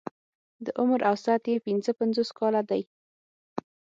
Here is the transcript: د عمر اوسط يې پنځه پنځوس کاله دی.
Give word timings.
د 0.65 0.67
عمر 0.79 0.99
اوسط 1.09 1.41
يې 1.51 1.55
پنځه 1.65 1.91
پنځوس 1.99 2.29
کاله 2.37 2.61
دی. 2.69 2.81